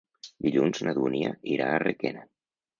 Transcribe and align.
Dilluns 0.45 0.81
na 0.87 0.95
Dúnia 1.01 1.35
irà 1.59 1.71
a 1.73 1.79
Requena. 1.87 2.29